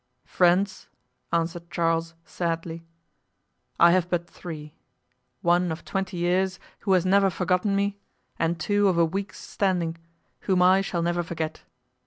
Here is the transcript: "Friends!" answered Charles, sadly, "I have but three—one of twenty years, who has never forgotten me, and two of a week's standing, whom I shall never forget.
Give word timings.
"Friends!" 0.25 0.89
answered 1.31 1.69
Charles, 1.69 2.15
sadly, 2.25 2.83
"I 3.79 3.91
have 3.91 4.09
but 4.09 4.27
three—one 4.27 5.71
of 5.71 5.85
twenty 5.85 6.17
years, 6.17 6.59
who 6.79 6.93
has 6.93 7.05
never 7.05 7.29
forgotten 7.29 7.75
me, 7.75 7.99
and 8.39 8.59
two 8.59 8.87
of 8.87 8.97
a 8.97 9.05
week's 9.05 9.39
standing, 9.39 9.97
whom 10.39 10.63
I 10.63 10.81
shall 10.81 11.03
never 11.03 11.21
forget. 11.21 11.61